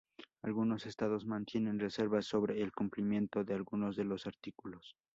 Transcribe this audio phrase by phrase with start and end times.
[0.41, 4.95] Algunos estados mantienen reservas sobre el cumplimiento de algunos de los artículos.